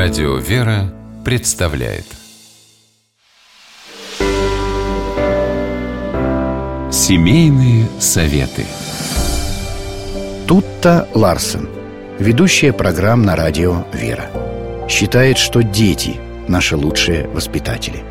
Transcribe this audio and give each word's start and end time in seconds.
Радио 0.00 0.36
«Вера» 0.36 0.94
представляет. 1.24 2.04
Семейные 6.92 7.88
советы. 7.98 8.64
Тутта 10.46 11.08
Ларсен, 11.14 11.68
ведущая 12.20 12.72
программ 12.72 13.24
на 13.24 13.34
радио 13.34 13.86
«Вера», 13.92 14.30
считает, 14.88 15.36
что 15.36 15.64
дети– 15.64 16.14
наши 16.46 16.76
лучшие 16.76 17.26
воспитатели. 17.26 18.04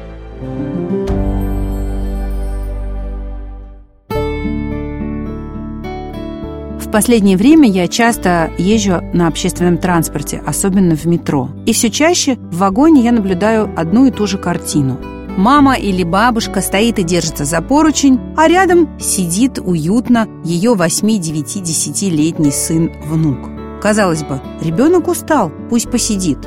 Последнее 6.98 7.38
время 7.38 7.70
я 7.70 7.88
часто 7.88 8.50
езжу 8.58 9.02
на 9.14 9.28
общественном 9.28 9.78
транспорте, 9.78 10.42
особенно 10.44 10.96
в 10.96 11.06
метро. 11.06 11.52
И 11.68 11.72
все 11.72 11.92
чаще 11.92 12.38
в 12.38 12.58
вагоне 12.58 13.04
я 13.04 13.12
наблюдаю 13.12 13.72
одну 13.78 14.08
и 14.08 14.12
ту 14.12 14.26
же 14.26 14.40
картину. 14.40 14.98
Мама 15.38 15.76
или 15.76 16.02
бабушка 16.02 16.60
стоит 16.60 16.98
и 16.98 17.04
держится 17.04 17.46
за 17.46 17.62
поручень, 17.62 18.20
а 18.36 18.48
рядом 18.48 19.00
сидит 19.00 19.60
уютно 19.60 20.28
ее 20.44 20.72
8-9-10-летний 20.72 22.50
сын-внук. 22.50 23.48
Казалось 23.80 24.24
бы, 24.24 24.42
ребенок 24.62 25.08
устал, 25.08 25.52
пусть 25.70 25.92
посидит. 25.92 26.40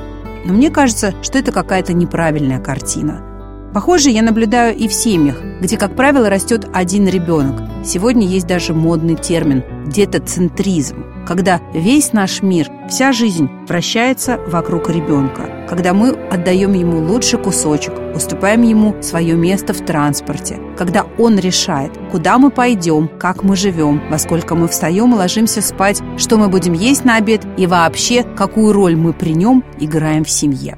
Но 0.44 0.52
мне 0.52 0.70
кажется, 0.70 1.14
что 1.22 1.38
это 1.38 1.52
какая-то 1.52 1.92
неправильная 1.92 2.58
картина. 2.58 3.29
Похоже, 3.72 4.10
я 4.10 4.22
наблюдаю 4.22 4.76
и 4.76 4.88
в 4.88 4.92
семьях, 4.92 5.40
где, 5.60 5.76
как 5.76 5.94
правило, 5.94 6.28
растет 6.28 6.68
один 6.72 7.06
ребенок. 7.06 7.62
Сегодня 7.84 8.26
есть 8.26 8.46
даже 8.48 8.74
модный 8.74 9.14
термин 9.14 9.62
детоцентризм, 9.86 11.04
когда 11.26 11.60
весь 11.72 12.12
наш 12.12 12.42
мир, 12.42 12.68
вся 12.88 13.12
жизнь 13.12 13.48
вращается 13.68 14.38
вокруг 14.48 14.90
ребенка, 14.90 15.66
когда 15.68 15.94
мы 15.94 16.10
отдаем 16.10 16.72
ему 16.72 16.98
лучший 16.98 17.38
кусочек, 17.38 17.94
уступаем 18.14 18.62
ему 18.62 19.00
свое 19.02 19.34
место 19.34 19.72
в 19.72 19.84
транспорте, 19.84 20.58
когда 20.76 21.06
он 21.18 21.38
решает, 21.38 21.92
куда 22.10 22.38
мы 22.38 22.50
пойдем, 22.50 23.08
как 23.20 23.44
мы 23.44 23.54
живем, 23.54 24.02
во 24.10 24.18
сколько 24.18 24.56
мы 24.56 24.66
встаем 24.66 25.14
и 25.14 25.16
ложимся 25.16 25.62
спать, 25.62 26.02
что 26.18 26.36
мы 26.36 26.48
будем 26.48 26.72
есть 26.72 27.04
на 27.04 27.16
обед 27.16 27.46
и 27.56 27.68
вообще, 27.68 28.24
какую 28.24 28.72
роль 28.72 28.96
мы 28.96 29.12
при 29.12 29.32
нем 29.32 29.64
играем 29.78 30.24
в 30.24 30.30
семье. 30.30 30.76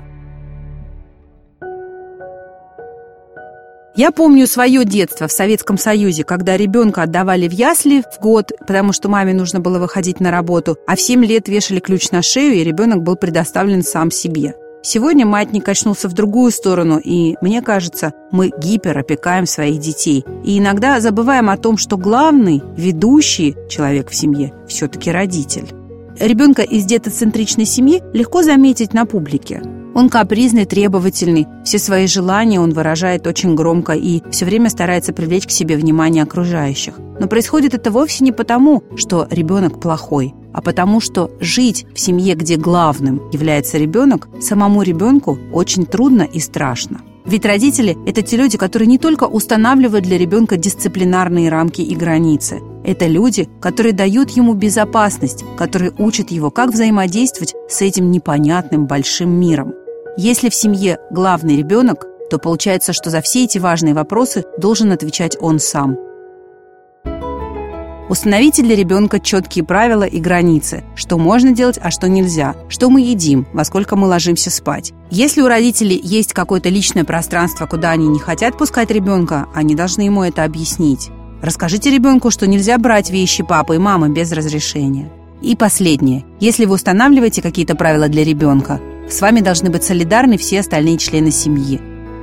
Я 3.94 4.10
помню 4.10 4.46
свое 4.46 4.86
детство 4.86 5.28
в 5.28 5.32
Советском 5.32 5.76
Союзе, 5.76 6.24
когда 6.24 6.56
ребенка 6.56 7.02
отдавали 7.02 7.46
в 7.46 7.52
ясли 7.52 8.00
в 8.00 8.22
год, 8.22 8.50
потому 8.60 8.94
что 8.94 9.10
маме 9.10 9.34
нужно 9.34 9.60
было 9.60 9.78
выходить 9.78 10.18
на 10.18 10.30
работу, 10.30 10.78
а 10.86 10.96
в 10.96 11.00
7 11.00 11.22
лет 11.26 11.46
вешали 11.46 11.78
ключ 11.78 12.10
на 12.10 12.22
шею, 12.22 12.54
и 12.54 12.64
ребенок 12.64 13.02
был 13.02 13.16
предоставлен 13.16 13.82
сам 13.82 14.10
себе. 14.10 14.54
Сегодня 14.82 15.26
маятник 15.26 15.64
качнулся 15.64 16.08
в 16.08 16.14
другую 16.14 16.52
сторону, 16.52 16.98
и, 16.98 17.36
мне 17.42 17.60
кажется, 17.60 18.14
мы 18.30 18.50
гиперопекаем 18.58 19.44
своих 19.44 19.78
детей. 19.78 20.24
И 20.42 20.58
иногда 20.58 20.98
забываем 20.98 21.50
о 21.50 21.58
том, 21.58 21.76
что 21.76 21.98
главный, 21.98 22.62
ведущий 22.76 23.56
человек 23.68 24.08
в 24.08 24.14
семье 24.14 24.54
все-таки 24.66 25.12
родитель. 25.12 25.68
Ребенка 26.18 26.62
из 26.62 26.84
детоцентричной 26.86 27.66
семьи 27.66 28.02
легко 28.14 28.42
заметить 28.42 28.94
на 28.94 29.04
публике. 29.04 29.62
Он 29.94 30.08
капризный, 30.08 30.64
требовательный, 30.64 31.46
все 31.64 31.78
свои 31.78 32.06
желания 32.06 32.60
он 32.60 32.72
выражает 32.72 33.26
очень 33.26 33.54
громко 33.54 33.92
и 33.92 34.22
все 34.30 34.46
время 34.46 34.70
старается 34.70 35.12
привлечь 35.12 35.46
к 35.46 35.50
себе 35.50 35.76
внимание 35.76 36.22
окружающих. 36.22 36.94
Но 37.20 37.26
происходит 37.26 37.74
это 37.74 37.90
вовсе 37.90 38.24
не 38.24 38.32
потому, 38.32 38.82
что 38.96 39.28
ребенок 39.30 39.80
плохой, 39.80 40.34
а 40.54 40.62
потому 40.62 41.00
что 41.00 41.30
жить 41.40 41.86
в 41.94 42.00
семье, 42.00 42.34
где 42.34 42.56
главным 42.56 43.20
является 43.32 43.76
ребенок, 43.76 44.28
самому 44.40 44.82
ребенку 44.82 45.38
очень 45.52 45.84
трудно 45.84 46.22
и 46.22 46.40
страшно. 46.40 47.02
Ведь 47.24 47.44
родители– 47.44 47.96
это 48.06 48.22
те 48.22 48.36
люди, 48.36 48.58
которые 48.58 48.88
не 48.88 48.98
только 48.98 49.24
устанавливают 49.24 50.04
для 50.04 50.18
ребенка 50.18 50.56
дисциплинарные 50.56 51.50
рамки 51.50 51.80
и 51.80 51.94
границы. 51.94 52.60
Это 52.84 53.06
люди, 53.06 53.48
которые 53.60 53.92
дают 53.92 54.30
ему 54.30 54.54
безопасность, 54.54 55.44
которые 55.56 55.92
учат 55.98 56.32
его, 56.32 56.50
как 56.50 56.70
взаимодействовать 56.70 57.54
с 57.68 57.80
этим 57.80 58.10
непонятным 58.10 58.86
большим 58.86 59.30
миром. 59.38 59.74
Если 60.18 60.50
в 60.50 60.54
семье 60.54 60.98
главный 61.10 61.56
ребенок, 61.56 62.06
то 62.28 62.38
получается, 62.38 62.92
что 62.92 63.08
за 63.08 63.22
все 63.22 63.44
эти 63.44 63.56
важные 63.56 63.94
вопросы 63.94 64.44
должен 64.58 64.92
отвечать 64.92 65.38
он 65.40 65.58
сам. 65.58 65.96
Установите 68.10 68.62
для 68.62 68.76
ребенка 68.76 69.20
четкие 69.20 69.64
правила 69.64 70.02
и 70.02 70.20
границы, 70.20 70.84
что 70.96 71.16
можно 71.16 71.52
делать, 71.52 71.78
а 71.82 71.90
что 71.90 72.10
нельзя, 72.10 72.54
что 72.68 72.90
мы 72.90 73.00
едим, 73.00 73.46
во 73.54 73.64
сколько 73.64 73.96
мы 73.96 74.06
ложимся 74.06 74.50
спать. 74.50 74.92
Если 75.10 75.40
у 75.40 75.48
родителей 75.48 75.98
есть 76.02 76.34
какое-то 76.34 76.68
личное 76.68 77.04
пространство, 77.04 77.64
куда 77.64 77.92
они 77.92 78.06
не 78.08 78.18
хотят 78.18 78.58
пускать 78.58 78.90
ребенка, 78.90 79.46
они 79.54 79.74
должны 79.74 80.02
ему 80.02 80.24
это 80.24 80.44
объяснить. 80.44 81.08
Расскажите 81.40 81.90
ребенку, 81.90 82.30
что 82.30 82.46
нельзя 82.46 82.76
брать 82.76 83.08
вещи 83.08 83.42
папы 83.44 83.76
и 83.76 83.78
мамы 83.78 84.10
без 84.10 84.30
разрешения. 84.30 85.10
И 85.40 85.56
последнее. 85.56 86.26
Если 86.38 86.66
вы 86.66 86.74
устанавливаете 86.74 87.40
какие-то 87.40 87.74
правила 87.76 88.08
для 88.08 88.24
ребенка, 88.24 88.78
с 89.08 89.20
вами 89.20 89.40
должны 89.40 89.70
быть 89.70 89.84
солидарны 89.84 90.36
все 90.38 90.60
остальные 90.60 90.98
члены 90.98 91.30
семьи. 91.30 91.80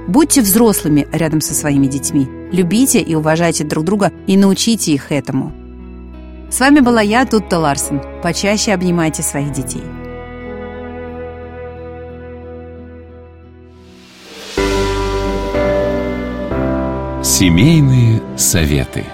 Будьте 0.07 0.41
взрослыми 0.41 1.07
рядом 1.11 1.39
со 1.39 1.53
своими 1.53 1.87
детьми. 1.87 2.27
Любите 2.51 2.99
и 2.99 3.13
уважайте 3.13 3.63
друг 3.63 3.85
друга 3.85 4.11
и 4.25 4.37
научите 4.37 4.91
их 4.93 5.11
этому. 5.11 5.53
С 6.49 6.59
вами 6.59 6.79
была 6.79 7.01
я, 7.01 7.25
Тутта 7.25 7.59
Ларсен. 7.59 8.01
Почаще 8.23 8.73
обнимайте 8.73 9.21
своих 9.21 9.51
детей. 9.51 9.83
Семейные 17.21 18.21
советы. 18.35 19.05